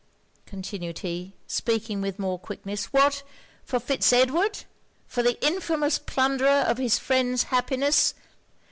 [0.47, 3.21] continued he, speaking with more quickness, 'what?
[3.63, 4.63] for Fitz Edward!
[5.07, 8.15] for the infamous plunderer of his friend's happiness!